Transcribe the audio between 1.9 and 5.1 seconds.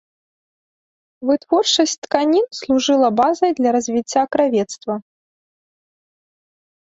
тканін служыла базай для развіцця кравецтва.